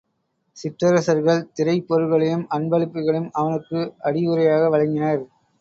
சிற்றரசர்கள் 0.57 1.43
திறைப் 1.51 1.85
பொருள்களையும் 1.87 2.47
அன்பளிப்புக்களையும் 2.51 3.31
அவனுக்கு 3.33 3.79
அடியுறையாக 4.01 4.69
வழங்கினர். 4.69 5.23